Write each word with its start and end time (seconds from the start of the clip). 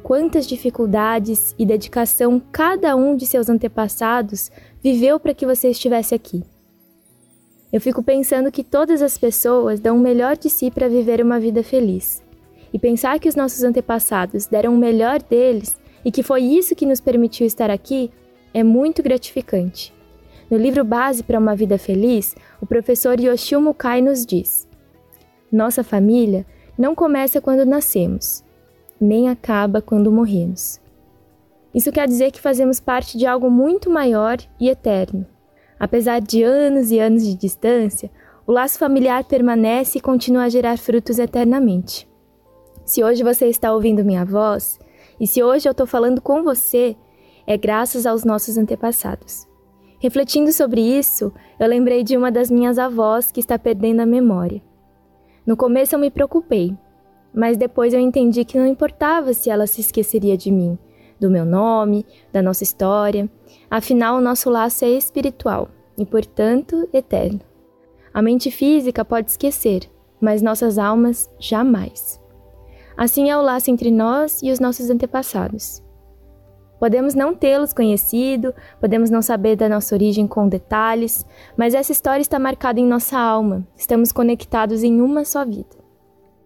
quantas 0.02 0.44
dificuldades 0.44 1.54
e 1.56 1.64
dedicação 1.64 2.42
cada 2.50 2.96
um 2.96 3.14
de 3.14 3.26
seus 3.26 3.48
antepassados 3.48 4.50
viveu 4.82 5.20
para 5.20 5.32
que 5.32 5.46
você 5.46 5.68
estivesse 5.68 6.16
aqui. 6.16 6.42
Eu 7.74 7.80
fico 7.80 8.04
pensando 8.04 8.52
que 8.52 8.62
todas 8.62 9.02
as 9.02 9.18
pessoas 9.18 9.80
dão 9.80 9.96
o 9.96 10.00
melhor 10.00 10.36
de 10.36 10.48
si 10.48 10.70
para 10.70 10.88
viver 10.88 11.20
uma 11.20 11.40
vida 11.40 11.60
feliz. 11.60 12.22
E 12.72 12.78
pensar 12.78 13.18
que 13.18 13.28
os 13.28 13.34
nossos 13.34 13.64
antepassados 13.64 14.46
deram 14.46 14.72
o 14.72 14.78
melhor 14.78 15.20
deles 15.20 15.76
e 16.04 16.12
que 16.12 16.22
foi 16.22 16.42
isso 16.42 16.76
que 16.76 16.86
nos 16.86 17.00
permitiu 17.00 17.44
estar 17.44 17.72
aqui 17.72 18.12
é 18.54 18.62
muito 18.62 19.02
gratificante. 19.02 19.92
No 20.48 20.56
livro 20.56 20.84
Base 20.84 21.24
para 21.24 21.36
uma 21.36 21.56
Vida 21.56 21.76
Feliz, 21.76 22.36
o 22.60 22.66
professor 22.66 23.18
Yoshio 23.18 23.60
Mukai 23.60 24.00
nos 24.00 24.24
diz: 24.24 24.68
Nossa 25.50 25.82
família 25.82 26.46
não 26.78 26.94
começa 26.94 27.40
quando 27.40 27.66
nascemos, 27.66 28.44
nem 29.00 29.28
acaba 29.28 29.82
quando 29.82 30.12
morremos. 30.12 30.80
Isso 31.74 31.90
quer 31.90 32.06
dizer 32.06 32.30
que 32.30 32.40
fazemos 32.40 32.78
parte 32.78 33.18
de 33.18 33.26
algo 33.26 33.50
muito 33.50 33.90
maior 33.90 34.38
e 34.60 34.68
eterno. 34.68 35.26
Apesar 35.84 36.18
de 36.18 36.42
anos 36.42 36.90
e 36.90 36.98
anos 36.98 37.22
de 37.26 37.34
distância, 37.34 38.10
o 38.46 38.52
laço 38.52 38.78
familiar 38.78 39.22
permanece 39.22 39.98
e 39.98 40.00
continua 40.00 40.44
a 40.44 40.48
gerar 40.48 40.78
frutos 40.78 41.18
eternamente. 41.18 42.08
Se 42.86 43.04
hoje 43.04 43.22
você 43.22 43.48
está 43.48 43.70
ouvindo 43.70 44.02
minha 44.02 44.24
voz, 44.24 44.80
e 45.20 45.26
se 45.26 45.42
hoje 45.42 45.68
eu 45.68 45.72
estou 45.72 45.86
falando 45.86 46.22
com 46.22 46.42
você, 46.42 46.96
é 47.46 47.58
graças 47.58 48.06
aos 48.06 48.24
nossos 48.24 48.56
antepassados. 48.56 49.46
Refletindo 49.98 50.50
sobre 50.52 50.80
isso, 50.80 51.30
eu 51.60 51.68
lembrei 51.68 52.02
de 52.02 52.16
uma 52.16 52.32
das 52.32 52.50
minhas 52.50 52.78
avós 52.78 53.30
que 53.30 53.40
está 53.40 53.58
perdendo 53.58 54.00
a 54.00 54.06
memória. 54.06 54.62
No 55.44 55.54
começo 55.54 55.94
eu 55.94 55.98
me 55.98 56.10
preocupei, 56.10 56.74
mas 57.30 57.58
depois 57.58 57.92
eu 57.92 58.00
entendi 58.00 58.42
que 58.46 58.56
não 58.56 58.66
importava 58.66 59.34
se 59.34 59.50
ela 59.50 59.66
se 59.66 59.82
esqueceria 59.82 60.34
de 60.34 60.50
mim, 60.50 60.78
do 61.20 61.30
meu 61.30 61.44
nome, 61.44 62.06
da 62.32 62.40
nossa 62.40 62.62
história. 62.62 63.28
Afinal, 63.70 64.16
o 64.16 64.22
nosso 64.22 64.48
laço 64.48 64.86
é 64.86 64.88
espiritual 64.88 65.68
e, 65.96 66.04
portanto, 66.04 66.88
eterno. 66.92 67.40
A 68.12 68.22
mente 68.22 68.50
física 68.50 69.04
pode 69.04 69.30
esquecer, 69.30 69.90
mas 70.20 70.42
nossas 70.42 70.78
almas 70.78 71.30
jamais. 71.38 72.20
Assim 72.96 73.30
é 73.30 73.36
o 73.36 73.42
laço 73.42 73.70
entre 73.70 73.90
nós 73.90 74.40
e 74.42 74.50
os 74.50 74.60
nossos 74.60 74.88
antepassados. 74.88 75.82
Podemos 76.78 77.14
não 77.14 77.34
tê-los 77.34 77.72
conhecido, 77.72 78.54
podemos 78.80 79.10
não 79.10 79.22
saber 79.22 79.56
da 79.56 79.68
nossa 79.68 79.94
origem 79.94 80.26
com 80.26 80.48
detalhes, 80.48 81.24
mas 81.56 81.74
essa 81.74 81.92
história 81.92 82.20
está 82.20 82.38
marcada 82.38 82.78
em 82.78 82.86
nossa 82.86 83.18
alma, 83.18 83.66
estamos 83.76 84.12
conectados 84.12 84.82
em 84.82 85.00
uma 85.00 85.24
só 85.24 85.44
vida. 85.44 85.84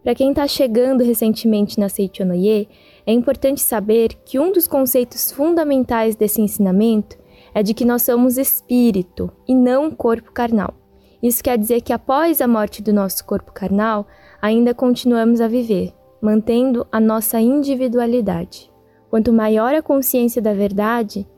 Para 0.03 0.15
quem 0.15 0.31
está 0.31 0.47
chegando 0.47 1.03
recentemente 1.03 1.79
na 1.79 1.89
Seichonoye, 1.89 2.69
é 3.07 3.13
importante 3.13 3.61
saber 3.61 4.15
que 4.25 4.39
um 4.39 4.53
dos 4.53 4.67
conceitos 4.67 5.33
fundamentais 5.33 6.15
desse 6.15 6.41
ensinamento 6.41 7.19
é 7.59 7.63
de 7.63 7.75
que 7.75 7.85
nós 7.85 8.03
somos 8.03 8.39
espírito 8.39 9.33
e 9.45 9.53
não 9.53 9.91
corpo 9.91 10.31
carnal. 10.31 10.75
Isso 11.21 11.43
quer 11.43 11.59
dizer 11.59 11.81
que 11.81 11.93
após 11.93 12.41
a 12.41 12.47
morte 12.47 12.81
do 12.81 12.93
nosso 12.93 13.25
corpo 13.25 13.51
carnal, 13.51 14.07
ainda 14.41 14.73
continuamos 14.73 15.41
a 15.41 15.49
viver, 15.49 15.93
mantendo 16.23 16.87
a 16.93 17.01
nossa 17.01 17.41
individualidade. 17.41 18.71
Quanto 19.11 19.33
maior 19.33 19.75
a 19.75 19.83
consciência 19.83 20.41
da 20.41 20.55
verdade, 20.55 21.29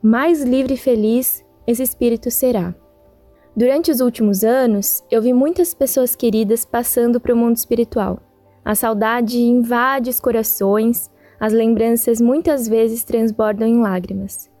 mais 0.00 0.44
livre 0.44 0.74
e 0.74 0.76
feliz 0.76 1.44
esse 1.66 1.82
espírito 1.82 2.30
será. 2.30 2.72
Durante 3.56 3.90
os 3.90 3.98
últimos 3.98 4.44
anos, 4.44 5.02
eu 5.10 5.20
vi 5.20 5.32
muitas 5.32 5.74
pessoas 5.74 6.14
queridas 6.14 6.64
passando 6.64 7.18
para 7.18 7.34
o 7.34 7.36
mundo 7.36 7.56
espiritual. 7.56 8.20
A 8.64 8.76
saudade 8.76 9.42
invade 9.42 10.08
os 10.08 10.20
corações, 10.20 11.10
as 11.40 11.52
lembranças 11.52 12.20
muitas 12.20 12.68
vezes 12.68 13.02
transbordam 13.02 13.66
em 13.66 13.80
lágrimas. 13.80 14.53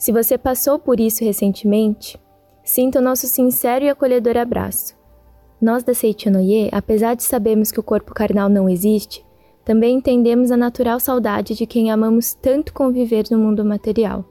Se 0.00 0.12
você 0.12 0.38
passou 0.38 0.78
por 0.78 0.98
isso 0.98 1.22
recentemente, 1.22 2.18
sinta 2.64 2.98
o 2.98 3.02
nosso 3.02 3.26
sincero 3.26 3.84
e 3.84 3.90
acolhedor 3.90 4.38
abraço. 4.38 4.96
Nós 5.60 5.82
da 5.82 5.92
Seichonoye, 5.92 6.70
apesar 6.72 7.14
de 7.14 7.22
sabermos 7.22 7.70
que 7.70 7.78
o 7.78 7.82
corpo 7.82 8.14
carnal 8.14 8.48
não 8.48 8.66
existe, 8.66 9.22
também 9.62 9.96
entendemos 9.96 10.50
a 10.50 10.56
natural 10.56 10.98
saudade 10.98 11.54
de 11.54 11.66
quem 11.66 11.90
amamos 11.90 12.32
tanto 12.32 12.72
conviver 12.72 13.26
no 13.30 13.36
mundo 13.36 13.62
material. 13.62 14.24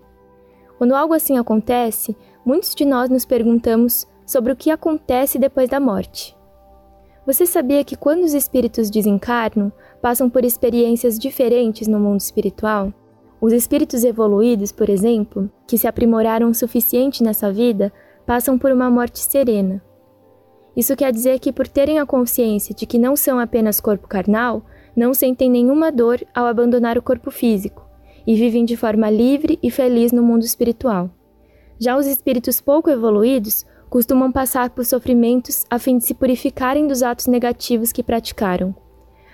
Quando 0.80 0.96
algo 0.96 1.14
assim 1.14 1.38
acontece, 1.38 2.18
muitos 2.44 2.74
de 2.74 2.84
nós 2.84 3.08
nos 3.08 3.24
perguntamos 3.24 4.08
sobre 4.26 4.52
o 4.52 4.56
que 4.56 4.72
acontece 4.72 5.38
depois 5.38 5.70
da 5.70 5.80
morte. 5.80 6.36
Você 7.28 7.46
sabia 7.46 7.84
que 7.84 7.96
quando 7.96 8.24
os 8.24 8.34
espíritos 8.34 8.90
desencarnam, 8.90 9.72
passam 10.02 10.32
por 10.32 10.44
experiências 10.44 11.20
diferentes 11.20 11.88
no 11.88 12.00
mundo 12.00 12.22
espiritual? 12.22 12.92
Os 13.42 13.54
espíritos 13.54 14.04
evoluídos, 14.04 14.72
por 14.72 14.90
exemplo, 14.90 15.50
que 15.68 15.78
se 15.78 15.88
aprimoraram 15.88 16.50
o 16.50 16.56
suficiente 16.56 17.24
nessa 17.24 17.52
vida, 17.52 17.92
passam 18.26 18.58
por 18.58 18.72
uma 18.72 18.90
morte 18.90 19.20
serena, 19.20 19.82
isso 20.80 20.96
quer 20.96 21.12
dizer 21.12 21.40
que, 21.40 21.52
por 21.52 21.68
terem 21.68 22.00
a 22.00 22.06
consciência 22.06 22.74
de 22.74 22.86
que 22.86 22.98
não 22.98 23.14
são 23.14 23.38
apenas 23.38 23.82
corpo 23.82 24.08
carnal, 24.08 24.64
não 24.96 25.14
sentem 25.14 25.50
nenhuma 25.50 25.92
dor 25.92 26.26
ao 26.34 26.46
abandonar 26.46 26.98
o 26.98 27.02
corpo 27.02 27.30
físico 27.30 27.86
e 28.26 28.34
vivem 28.36 28.64
de 28.64 28.78
forma 28.78 29.10
livre 29.10 29.60
e 29.62 29.70
feliz 29.70 30.14
no 30.14 30.24
mundo 30.24 30.44
espiritual. 30.44 31.10
Já 31.78 31.98
os 31.98 32.06
espíritos 32.06 32.62
pouco 32.62 32.90
evoluídos 32.90 33.66
costumam 33.90 34.32
passar 34.32 34.70
por 34.70 34.86
sofrimentos 34.86 35.66
a 35.70 35.78
fim 35.80 35.98
de 35.98 36.06
se 36.06 36.14
purificarem 36.14 36.88
dos 36.88 37.04
atos 37.04 37.28
negativos 37.28 37.92
que 37.92 38.02
praticaram. 38.02 38.74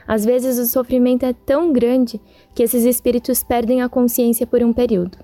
Às 0.08 0.24
vezes 0.24 0.60
o 0.60 0.66
sofrimento 0.66 1.26
é 1.26 1.34
tão 1.34 1.74
grande 1.74 2.22
que 2.54 2.64
esses 2.64 2.84
espíritos 2.84 3.44
perdem 3.44 3.82
a 3.82 3.90
consciência 3.90 4.46
por 4.46 4.62
um 4.64 4.72
período. 4.72 5.18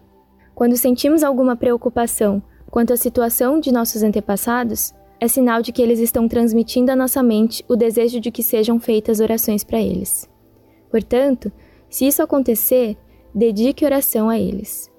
Quando 0.56 0.76
sentimos 0.76 1.24
alguma 1.24 1.56
preocupação 1.56 2.42
quanto 2.70 2.94
à 2.94 2.98
situação 2.98 3.60
de 3.60 3.72
nossos 3.72 4.02
antepassados, 4.02 4.94
é 5.20 5.28
sinal 5.28 5.62
de 5.62 5.72
que 5.72 5.82
eles 5.82 6.00
estão 6.00 6.28
transmitindo 6.28 6.92
à 6.92 6.96
nossa 6.96 7.22
mente 7.22 7.64
o 7.68 7.76
desejo 7.76 8.20
de 8.20 8.32
que 8.32 8.42
sejam 8.42 8.80
feitas 8.80 9.20
orações 9.20 9.64
para 9.64 9.80
eles. 9.80 10.28
Portanto, 10.90 11.52
se 11.90 12.08
isso 12.08 12.24
acontecer, 12.24 12.98
dedique 13.34 13.86
oração 13.86 14.30
a 14.30 14.40
eles. 14.40 14.90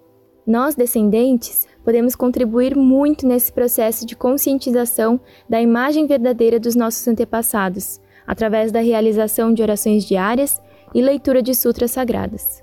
Nós, 0.46 0.75
descendentes, 0.75 1.67
podemos 1.84 2.14
contribuir 2.14 2.76
muito 2.76 3.26
nesse 3.26 3.52
processo 3.52 4.06
de 4.06 4.14
conscientização 4.14 5.20
da 5.49 5.61
imagem 5.61 6.06
verdadeira 6.06 6.58
dos 6.58 6.75
nossos 6.75 7.06
antepassados, 7.08 8.00
através 8.26 8.70
da 8.72 8.80
realização 8.80 9.52
de 9.52 9.62
orações 9.62 10.04
diárias 10.04 10.60
e 10.94 11.00
leitura 11.00 11.42
de 11.42 11.54
sutras 11.54 11.90
sagradas. 11.90 12.62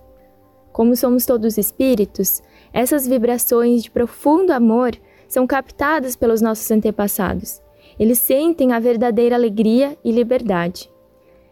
Como 0.72 0.96
somos 0.96 1.26
todos 1.26 1.58
espíritos, 1.58 2.42
essas 2.72 3.08
vibrações 3.08 3.84
de 3.84 3.92
profundo 3.92 4.52
amor 4.52 4.92
são 5.28 5.46
captadas 5.46 6.16
pelos 6.16 6.42
nossos 6.42 6.70
antepassados, 6.72 7.62
Eles 8.00 8.20
sentem 8.20 8.72
a 8.72 8.80
verdadeira 8.80 9.36
alegria 9.36 9.98
e 10.06 10.12
liberdade. 10.12 10.90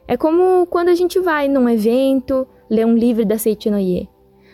É 0.07 0.15
como 0.15 0.65
quando 0.68 0.88
a 0.88 0.95
gente 0.95 1.19
vai 1.19 1.50
num 1.50 1.68
evento, 1.68 2.48
lê 2.69 2.86
um 2.86 2.95
livro 2.95 3.25
da 3.25 3.38
Seitinoye. 3.38 4.07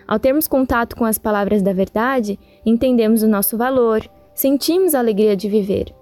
Ao 0.08 0.18
termos 0.18 0.48
contato 0.48 0.96
com 0.96 1.06
as 1.06 1.20
palavras 1.20 1.62
da 1.62 1.72
verdade, 1.72 2.40
entendemos 2.66 3.22
o 3.22 3.28
nosso 3.28 3.56
valor, 3.58 4.02
sentimos 4.34 4.96
a 4.96 5.00
alegria 5.00 5.36
de 5.36 5.48
viver. 5.48 5.94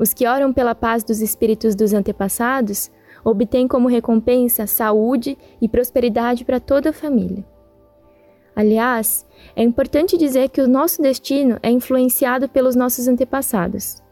Os 0.00 0.14
que 0.14 0.26
oram 0.26 0.50
pela 0.50 0.74
paz 0.74 1.04
dos 1.04 1.20
espíritos 1.20 1.74
dos 1.74 1.92
antepassados 1.92 2.90
obtêm 3.22 3.68
como 3.68 3.86
recompensa 3.86 4.66
saúde 4.66 5.36
e 5.60 5.68
prosperidade 5.68 6.42
para 6.42 6.58
toda 6.58 6.88
a 6.88 6.92
família. 6.92 7.44
Aliás, 8.56 9.26
é 9.54 9.62
importante 9.62 10.16
dizer 10.16 10.48
que 10.48 10.62
o 10.62 10.66
nosso 10.66 11.02
destino 11.02 11.58
é 11.62 11.70
influenciado 11.70 12.48
pelos 12.48 12.74
nossos 12.74 13.08
antepassados. 13.08 14.02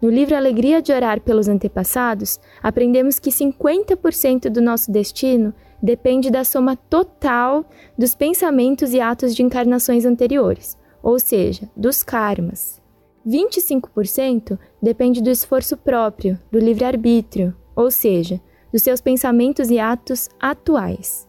No 0.00 0.08
livro 0.08 0.36
Alegria 0.36 0.80
de 0.80 0.92
Orar 0.92 1.20
pelos 1.20 1.48
Antepassados, 1.48 2.38
aprendemos 2.62 3.18
que 3.18 3.30
50% 3.30 4.48
do 4.50 4.60
nosso 4.60 4.92
destino 4.92 5.52
depende 5.82 6.30
da 6.30 6.44
soma 6.44 6.76
total 6.76 7.64
dos 7.98 8.14
pensamentos 8.14 8.92
e 8.92 9.00
atos 9.00 9.34
de 9.34 9.42
encarnações 9.42 10.04
anteriores, 10.04 10.78
ou 11.02 11.18
seja, 11.18 11.68
dos 11.76 12.04
karmas. 12.04 12.83
25% 13.26 14.58
depende 14.82 15.22
do 15.22 15.30
esforço 15.30 15.76
próprio, 15.76 16.38
do 16.50 16.58
livre-arbítrio, 16.58 17.56
ou 17.74 17.90
seja, 17.90 18.40
dos 18.72 18.82
seus 18.82 19.00
pensamentos 19.00 19.70
e 19.70 19.78
atos 19.78 20.28
atuais. 20.38 21.28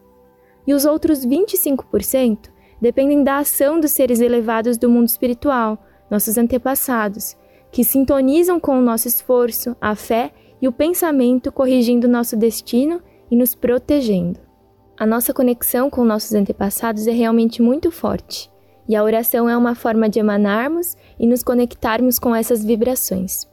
E 0.68 0.74
os 0.74 0.86
outros 0.86 1.25
25% 1.25 2.50
dependem 2.81 3.24
da 3.24 3.38
ação 3.38 3.80
dos 3.80 3.92
seres 3.92 4.19
elevados 4.19 4.77
do 4.77 4.89
mundo 4.89 5.07
espiritual, 5.07 5.77
nossos 6.09 6.38
antepassados, 6.38 7.38
que 7.71 7.83
sintonizam 7.83 8.59
com 8.59 8.77
o 8.77 8.81
nosso 8.81 9.07
esforço, 9.07 9.75
a 9.80 9.95
fé 9.95 10.33
e 10.62 10.68
o 10.68 10.71
pensamento, 10.71 11.51
corrigindo 11.51 12.07
nosso 12.07 12.36
destino 12.36 13.01
e 13.30 13.36
nos 13.36 13.53
protegendo. 13.53 14.39
A 14.97 15.06
nossa 15.06 15.33
conexão 15.33 15.89
com 15.89 16.06
nossos 16.06 16.33
antepassados 16.33 17.06
é 17.06 17.12
realmente 17.12 17.62
muito 17.62 17.92
forte, 17.92 18.50
e 18.88 18.96
a 18.96 19.04
oração 19.04 19.50
é 19.50 19.58
uma 19.58 19.76
forma 19.76 20.08
de 20.08 20.20
emanarmos 20.20 20.96
e 21.20 21.28
nos 21.28 21.44
conectarmos 21.44 22.20
com 22.20 22.36
essas 22.36 22.64
vibrações. 22.64 23.48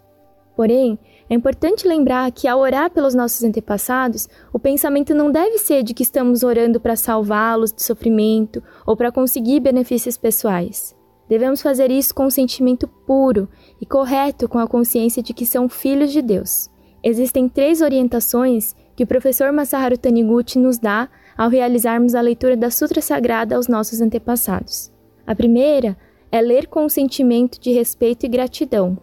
Porém, 0.54 0.98
é 1.30 1.34
importante 1.34 1.88
lembrar 1.88 2.30
que 2.30 2.46
ao 2.46 2.60
orar 2.60 2.90
pelos 2.90 3.14
nossos 3.14 3.42
antepassados, 3.42 4.28
o 4.52 4.58
pensamento 4.58 5.14
não 5.14 5.30
deve 5.32 5.58
ser 5.58 5.82
de 5.82 5.94
que 5.94 6.02
estamos 6.02 6.42
orando 6.42 6.78
para 6.78 6.94
salvá-los 6.96 7.72
do 7.72 7.80
sofrimento 7.80 8.62
ou 8.86 8.94
para 8.96 9.10
conseguir 9.10 9.60
benefícios 9.60 10.18
pessoais. 10.18 10.94
Devemos 11.28 11.62
fazer 11.62 11.90
isso 11.90 12.14
com 12.14 12.26
um 12.26 12.30
sentimento 12.30 12.86
puro 12.86 13.48
e 13.80 13.86
correto 13.86 14.46
com 14.46 14.58
a 14.58 14.68
consciência 14.68 15.22
de 15.22 15.32
que 15.32 15.46
são 15.46 15.68
filhos 15.68 16.12
de 16.12 16.20
Deus. 16.20 16.68
Existem 17.02 17.48
três 17.48 17.80
orientações 17.80 18.76
que 18.94 19.04
o 19.04 19.06
professor 19.06 19.50
Masaharu 19.52 19.96
Taniguchi 19.96 20.58
nos 20.58 20.78
dá 20.78 21.08
ao 21.36 21.48
realizarmos 21.48 22.14
a 22.14 22.20
leitura 22.20 22.56
da 22.56 22.70
Sutra 22.70 23.00
Sagrada 23.00 23.56
aos 23.56 23.66
nossos 23.68 24.02
antepassados. 24.02 24.91
A 25.26 25.34
primeira 25.34 25.96
é 26.30 26.40
ler 26.40 26.66
com 26.66 26.84
um 26.84 26.88
sentimento 26.88 27.60
de 27.60 27.72
respeito 27.72 28.26
e 28.26 28.28
gratidão. 28.28 28.98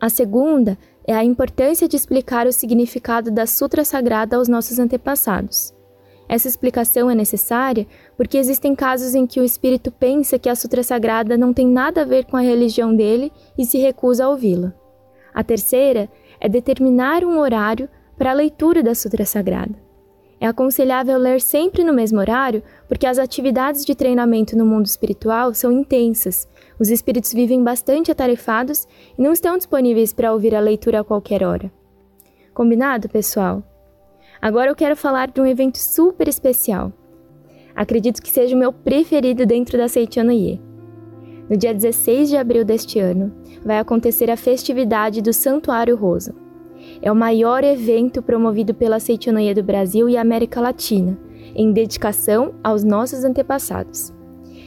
A 0.00 0.08
segunda 0.08 0.76
é 1.06 1.14
a 1.14 1.24
importância 1.24 1.86
de 1.86 1.96
explicar 1.96 2.46
o 2.46 2.52
significado 2.52 3.30
da 3.30 3.46
Sutra 3.46 3.84
Sagrada 3.84 4.36
aos 4.36 4.48
nossos 4.48 4.78
antepassados. 4.78 5.74
Essa 6.28 6.48
explicação 6.48 7.10
é 7.10 7.14
necessária 7.14 7.86
porque 8.16 8.38
existem 8.38 8.74
casos 8.74 9.14
em 9.14 9.26
que 9.26 9.38
o 9.38 9.44
espírito 9.44 9.92
pensa 9.92 10.38
que 10.38 10.48
a 10.48 10.54
Sutra 10.54 10.82
Sagrada 10.82 11.36
não 11.36 11.52
tem 11.52 11.66
nada 11.66 12.02
a 12.02 12.06
ver 12.06 12.24
com 12.24 12.36
a 12.36 12.40
religião 12.40 12.94
dele 12.94 13.30
e 13.58 13.66
se 13.66 13.78
recusa 13.78 14.24
a 14.24 14.30
ouvi-la. 14.30 14.72
A 15.34 15.44
terceira 15.44 16.08
é 16.40 16.48
determinar 16.48 17.24
um 17.24 17.38
horário 17.38 17.88
para 18.16 18.30
a 18.30 18.34
leitura 18.34 18.82
da 18.82 18.94
Sutra 18.94 19.24
Sagrada. 19.24 19.81
É 20.42 20.46
aconselhável 20.48 21.18
ler 21.18 21.40
sempre 21.40 21.84
no 21.84 21.92
mesmo 21.92 22.18
horário, 22.18 22.64
porque 22.88 23.06
as 23.06 23.16
atividades 23.16 23.84
de 23.84 23.94
treinamento 23.94 24.58
no 24.58 24.66
mundo 24.66 24.86
espiritual 24.86 25.54
são 25.54 25.70
intensas. 25.70 26.48
Os 26.80 26.90
espíritos 26.90 27.32
vivem 27.32 27.62
bastante 27.62 28.10
atarefados 28.10 28.88
e 29.16 29.22
não 29.22 29.32
estão 29.32 29.56
disponíveis 29.56 30.12
para 30.12 30.32
ouvir 30.32 30.52
a 30.56 30.58
leitura 30.58 30.98
a 30.98 31.04
qualquer 31.04 31.44
hora. 31.44 31.70
Combinado, 32.52 33.08
pessoal? 33.08 33.62
Agora 34.40 34.68
eu 34.68 34.74
quero 34.74 34.96
falar 34.96 35.30
de 35.30 35.40
um 35.40 35.46
evento 35.46 35.78
super 35.78 36.26
especial. 36.26 36.92
Acredito 37.72 38.20
que 38.20 38.28
seja 38.28 38.56
o 38.56 38.58
meu 38.58 38.72
preferido 38.72 39.46
dentro 39.46 39.78
da 39.78 39.86
Seitiano 39.86 40.32
Ye. 40.32 40.60
No 41.48 41.56
dia 41.56 41.72
16 41.72 42.30
de 42.30 42.36
abril 42.36 42.64
deste 42.64 42.98
ano, 42.98 43.32
vai 43.64 43.78
acontecer 43.78 44.28
a 44.28 44.36
festividade 44.36 45.22
do 45.22 45.32
Santuário 45.32 45.94
Rosa. 45.94 46.41
É 47.02 47.10
o 47.10 47.16
maior 47.16 47.64
evento 47.64 48.22
promovido 48.22 48.72
pela 48.72 49.00
Seitonoia 49.00 49.52
do 49.52 49.62
Brasil 49.62 50.08
e 50.08 50.16
América 50.16 50.60
Latina, 50.60 51.18
em 51.52 51.72
dedicação 51.72 52.54
aos 52.62 52.84
nossos 52.84 53.24
antepassados. 53.24 54.12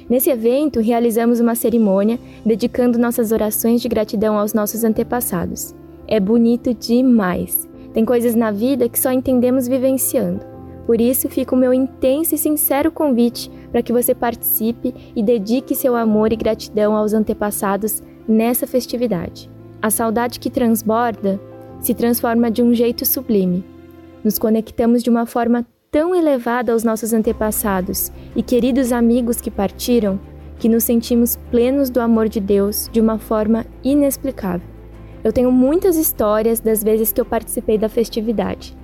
Nesse 0.09 0.29
evento, 0.29 0.81
realizamos 0.81 1.39
uma 1.39 1.55
cerimônia 1.55 2.19
dedicando 2.45 2.99
nossas 2.99 3.31
orações 3.31 3.81
de 3.81 3.87
gratidão 3.87 4.37
aos 4.37 4.53
nossos 4.53 4.83
antepassados. 4.83 5.73
É 6.05 6.19
bonito 6.19 6.73
demais. 6.73 7.69
Tem 7.93 8.03
coisas 8.03 8.35
na 8.35 8.51
vida 8.51 8.89
que 8.89 8.99
só 8.99 9.13
entendemos 9.13 9.65
vivenciando. 9.65 10.41
Por 10.85 10.99
isso, 10.99 11.29
fica 11.29 11.55
o 11.55 11.57
meu 11.57 11.73
intenso 11.73 12.35
e 12.35 12.37
sincero 12.37 12.91
convite 12.91 13.49
para 13.71 13.81
que 13.81 13.93
você 13.93 14.13
participe 14.13 14.93
e 15.15 15.23
dedique 15.23 15.73
seu 15.73 15.95
amor 15.95 16.33
e 16.33 16.35
gratidão 16.35 16.95
aos 16.95 17.13
antepassados 17.13 18.03
nessa 18.27 18.67
festividade. 18.67 19.49
A 19.81 19.89
saudade 19.89 20.39
que 20.39 20.49
transborda 20.49 21.39
se 21.85 21.93
transforma 21.93 22.49
de 22.49 22.63
um 22.63 22.73
jeito 22.73 23.05
sublime. 23.05 23.63
Nos 24.23 24.39
conectamos 24.39 25.03
de 25.03 25.09
uma 25.11 25.27
forma 25.27 25.63
tão 25.91 26.15
elevada 26.15 26.71
aos 26.71 26.83
nossos 26.83 27.13
antepassados 27.13 28.11
e 28.35 28.41
queridos 28.41 28.91
amigos 28.91 29.39
que 29.39 29.51
partiram, 29.51 30.19
que 30.57 30.67
nos 30.67 30.83
sentimos 30.83 31.37
plenos 31.51 31.91
do 31.91 32.01
amor 32.01 32.27
de 32.27 32.39
Deus 32.39 32.89
de 32.91 32.99
uma 32.99 33.19
forma 33.19 33.67
inexplicável. 33.83 34.67
Eu 35.23 35.31
tenho 35.31 35.51
muitas 35.51 35.95
histórias 35.95 36.59
das 36.59 36.83
vezes 36.83 37.13
que 37.13 37.21
eu 37.21 37.25
participei 37.25 37.77
da 37.77 37.87
festividade. 37.87 38.75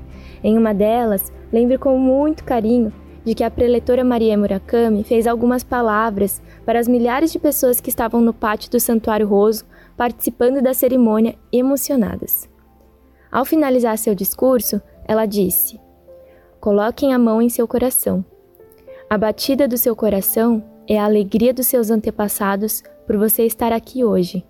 Em 0.44 0.56
uma 0.56 0.71
delas, 0.71 1.33
lembro 1.51 1.80
com 1.80 1.98
muito 1.98 2.44
carinho 2.44 2.94
de 3.25 3.33
que 3.33 3.44
a 3.44 3.50
preletora 3.50 4.03
Maria 4.03 4.38
Murakami 4.38 5.03
fez 5.03 5.25
algumas 5.25 5.63
palavras 5.63 6.39
para 6.63 6.80
as 6.80 6.88
milhares 6.88 7.31
de 7.31 7.39
pessoas 7.39 7.81
que 7.81 7.89
estavam 7.89 8.21
no 8.21 8.31
pátio 8.31 8.69
do 8.69 8.80
Santuário 8.80 9.27
Roso 9.27 9.65
participando 9.98 10.62
da 10.62 10.75
cerimônia 10.75 11.36
emocionadas. 11.51 12.50
Ao 13.31 13.45
finalizar 13.45 13.97
seu 13.97 14.13
discurso, 14.13 14.81
ela 15.05 15.25
disse: 15.25 15.79
Coloquem 16.59 17.13
a 17.13 17.19
mão 17.19 17.41
em 17.41 17.47
seu 17.47 17.67
coração. 17.67 18.25
A 19.09 19.17
batida 19.17 19.67
do 19.67 19.77
seu 19.77 19.95
coração 19.95 20.63
é 20.88 21.00
a 21.00 21.05
alegria 21.05 21.53
dos 21.53 21.67
seus 21.67 21.89
antepassados 21.89 22.83
por 23.07 23.17
você 23.17 23.45
estar 23.45 23.71
aqui 23.71 24.03
hoje. 24.03 24.45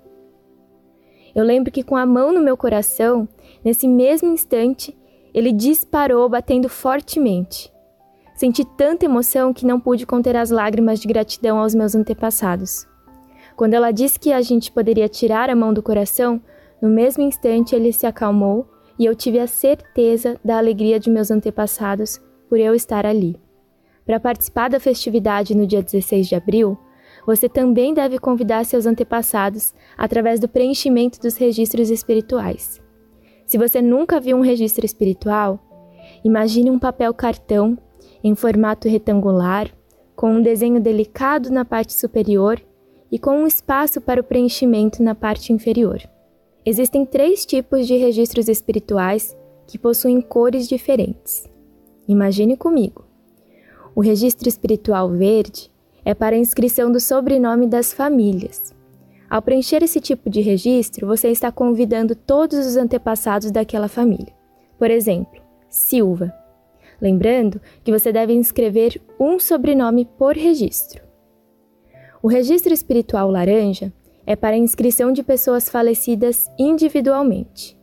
Eu 1.33 1.43
lembro 1.43 1.71
que 1.71 1.83
com 1.83 1.95
a 1.95 2.05
mão 2.05 2.33
no 2.33 2.41
meu 2.41 2.57
coração, 2.57 3.27
nesse 3.63 3.88
mesmo 3.88 4.29
instante, 4.29 4.97
ele 5.33 5.51
disparou 5.51 6.27
batendo 6.27 6.67
fortemente. 6.67 7.71
Senti 8.35 8.65
tanta 8.65 9.05
emoção 9.05 9.53
que 9.53 9.65
não 9.65 9.79
pude 9.79 10.05
conter 10.05 10.35
as 10.35 10.50
lágrimas 10.50 11.00
de 11.00 11.07
gratidão 11.07 11.59
aos 11.59 11.75
meus 11.75 11.93
antepassados. 11.93 12.88
Quando 13.55 13.75
ela 13.75 13.91
disse 13.91 14.19
que 14.19 14.33
a 14.33 14.41
gente 14.41 14.71
poderia 14.71 15.07
tirar 15.07 15.50
a 15.50 15.55
mão 15.55 15.71
do 15.71 15.83
coração, 15.83 16.41
no 16.81 16.89
mesmo 16.89 17.23
instante 17.23 17.75
ele 17.75 17.93
se 17.93 18.07
acalmou 18.07 18.67
e 19.01 19.05
eu 19.05 19.15
tive 19.15 19.39
a 19.39 19.48
certeza 19.48 20.39
da 20.46 20.60
alegria 20.60 21.00
de 21.00 21.10
meus 21.10 21.31
antepassados 21.31 22.22
por 22.48 22.60
eu 22.60 22.75
estar 22.75 23.03
ali. 23.03 23.36
Para 24.05 24.20
participar 24.20 24.70
da 24.70 24.79
festividade 24.79 25.58
no 25.58 25.65
dia 25.65 25.81
16 25.81 26.27
de 26.27 26.36
abril, 26.36 26.77
você 27.25 27.50
também 27.50 27.96
deve 27.96 28.20
convidar 28.20 28.63
seus 28.63 28.86
antepassados 28.86 29.74
através 29.98 30.39
do 30.39 30.48
preenchimento 30.48 31.20
dos 31.20 31.36
registros 31.36 31.89
espirituais. 31.89 32.79
Se 33.48 33.58
você 33.58 33.81
nunca 33.81 34.20
viu 34.20 34.38
um 34.38 34.41
registro 34.41 34.86
espiritual, 34.86 35.60
imagine 36.24 36.70
um 36.70 36.77
papel 36.77 37.12
cartão 37.12 37.75
em 38.24 38.36
formato 38.36 38.88
retangular, 38.88 39.67
com 40.15 40.31
um 40.31 40.43
desenho 40.43 40.79
delicado 40.79 41.50
na 41.50 41.65
parte 41.65 41.93
superior 41.93 42.62
e 43.12 43.17
com 43.17 43.31
um 43.31 43.48
espaço 43.48 44.00
para 44.00 44.22
o 44.22 44.24
preenchimento 44.24 45.01
na 45.01 45.15
parte 45.15 45.51
inferior. 45.51 46.08
Existem 46.65 47.06
três 47.06 47.46
tipos 47.46 47.88
de 47.88 47.98
registros 47.98 48.48
espirituais 48.48 49.36
que 49.65 49.80
possuem 49.80 50.22
cores 50.22 50.68
diferentes. 50.68 51.50
Imagine 52.08 52.56
comigo. 52.56 53.06
O 53.96 54.01
registro 54.01 54.48
espiritual 54.48 55.10
verde 55.10 55.72
é 56.06 56.13
para 56.13 56.36
a 56.36 56.39
inscrição 56.39 56.91
do 56.91 57.00
sobrenome 57.00 57.68
das 57.68 57.91
famílias. 57.91 58.75
Ao 59.30 59.41
preencher 59.41 59.82
esse 59.82 60.00
tipo 60.00 60.30
de 60.30 60.41
registro, 60.41 61.08
você 61.08 61.30
está 61.30 61.51
convidando 61.51 62.15
todos 62.15 62.65
os 62.65 62.75
antepassados 62.75 63.50
daquela 63.50 63.88
família. 63.88 64.34
Por 64.77 64.91
exemplo, 64.91 65.41
Silva. 65.70 66.34
Lembrando 67.00 67.60
que 67.84 67.91
você 67.91 68.12
deve 68.12 68.34
inscrever 68.34 69.01
um 69.20 69.39
sobrenome 69.39 70.06
por 70.06 70.36
registro. 70.36 71.01
O 72.22 72.27
registro 72.27 72.74
espiritual 72.74 73.32
laranja 73.32 73.91
é 74.25 74.35
para 74.35 74.55
a 74.55 74.59
inscrição 74.59 75.11
de 75.11 75.23
pessoas 75.23 75.69
falecidas 75.69 76.49
individualmente. 76.57 77.77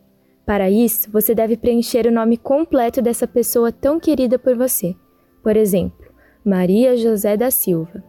Para 0.47 0.71
isso, 0.71 1.11
você 1.11 1.35
deve 1.35 1.57
preencher 1.57 2.07
o 2.07 2.13
nome 2.13 2.37
completo 2.39 3.03
dessa 3.03 3.27
pessoa 3.27 3.71
tão 3.71 4.01
querida 4.01 4.39
por 4.39 4.57
você. 4.57 4.97
Por 5.43 5.57
exemplo, 5.57 6.07
Maria 6.43 6.97
José 6.97 7.37
da 7.37 7.51
Silva. 7.51 8.03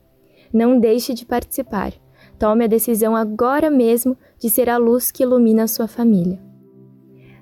Não 0.50 0.80
deixe 0.80 1.12
de 1.12 1.26
participar. 1.26 1.92
Tome 2.38 2.64
a 2.64 2.66
decisão 2.66 3.14
agora 3.14 3.70
mesmo 3.70 4.16
de 4.38 4.48
ser 4.48 4.70
a 4.70 4.78
luz 4.78 5.10
que 5.10 5.22
ilumina 5.22 5.64
a 5.64 5.68
sua 5.68 5.86
família. 5.86 6.40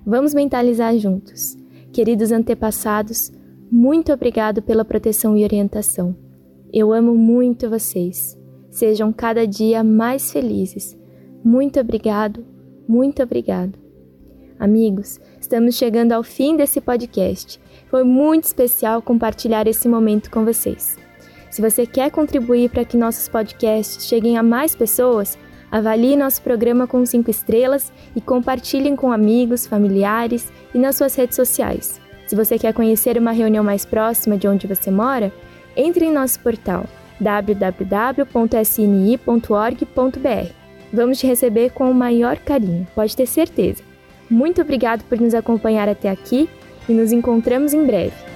Vamos 0.05 0.33
mentalizar 0.33 0.93
juntos. 0.97 1.55
Queridos 1.93 2.33
antepassados, 2.33 3.31
muito 3.71 4.11
obrigado 4.11 4.61
pela 4.61 4.83
proteção 4.83 5.37
e 5.37 5.45
orientação. 5.45 6.13
Eu 6.73 6.91
amo 6.91 7.15
muito 7.15 7.69
vocês. 7.69 8.37
Sejam 8.69 9.13
cada 9.13 9.47
dia 9.47 9.85
mais 9.85 10.33
felizes. 10.33 10.97
Muito 11.41 11.79
obrigado 11.79 12.45
muito 12.91 13.23
obrigado. 13.23 13.79
Amigos, 14.59 15.17
estamos 15.39 15.75
chegando 15.75 16.11
ao 16.11 16.23
fim 16.23 16.57
desse 16.57 16.81
podcast. 16.81 17.57
Foi 17.91 18.03
muito 18.05 18.45
especial 18.45 19.01
compartilhar 19.01 19.67
esse 19.67 19.89
momento 19.89 20.31
com 20.31 20.45
vocês. 20.45 20.97
Se 21.49 21.61
você 21.61 21.85
quer 21.85 22.09
contribuir 22.09 22.69
para 22.69 22.85
que 22.85 22.95
nossos 22.95 23.27
podcasts 23.27 24.07
cheguem 24.07 24.37
a 24.37 24.43
mais 24.43 24.73
pessoas, 24.73 25.37
avalie 25.69 26.15
nosso 26.15 26.41
programa 26.41 26.87
com 26.87 27.05
5 27.05 27.29
estrelas 27.29 27.91
e 28.15 28.21
compartilhem 28.21 28.95
com 28.95 29.11
amigos, 29.11 29.67
familiares 29.67 30.53
e 30.73 30.77
nas 30.77 30.95
suas 30.95 31.13
redes 31.15 31.35
sociais. 31.35 31.99
Se 32.25 32.33
você 32.33 32.57
quer 32.57 32.73
conhecer 32.73 33.17
uma 33.17 33.33
reunião 33.33 33.61
mais 33.61 33.83
próxima 33.83 34.37
de 34.37 34.47
onde 34.47 34.67
você 34.67 34.89
mora, 34.89 35.29
entre 35.75 36.05
em 36.05 36.13
nosso 36.13 36.39
portal 36.39 36.85
www.sni.org.br 37.19 38.21
Vamos 40.93 41.19
te 41.19 41.27
receber 41.27 41.71
com 41.71 41.91
o 41.91 41.93
maior 41.93 42.37
carinho, 42.37 42.87
pode 42.95 43.17
ter 43.17 43.25
certeza. 43.25 43.83
Muito 44.29 44.61
obrigado 44.61 45.03
por 45.03 45.19
nos 45.19 45.33
acompanhar 45.33 45.89
até 45.89 46.09
aqui 46.09 46.49
e 46.91 46.93
nos 46.93 47.11
encontramos 47.13 47.73
em 47.73 47.85
breve. 47.85 48.30